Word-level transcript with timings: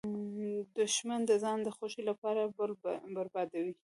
دښمن 0.75 1.19
د 1.25 1.31
ځان 1.43 1.57
د 1.63 1.67
خوښۍ 1.75 2.03
لپاره 2.09 2.41
بل 2.57 2.71
بربادوي 3.15 3.73